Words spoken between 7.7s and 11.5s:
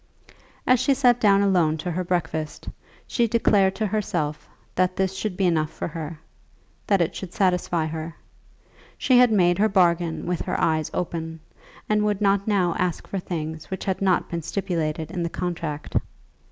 her. She had made her bargain with her eyes open,